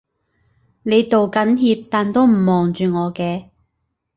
[0.81, 3.51] 你道緊歉但都唔望住我嘅